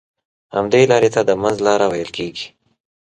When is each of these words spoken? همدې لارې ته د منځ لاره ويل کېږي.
همدې 0.55 0.81
لارې 0.91 1.09
ته 1.15 1.21
د 1.25 1.31
منځ 1.41 1.57
لاره 1.67 1.85
ويل 1.91 2.09
کېږي. 2.17 2.47